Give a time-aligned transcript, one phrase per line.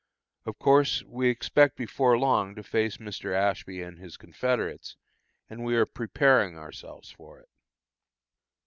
[0.47, 3.35] Of course, we expect before long to face Mr.
[3.35, 4.95] Ashby and his confederates,
[5.47, 7.49] and we are preparing ourselves for it.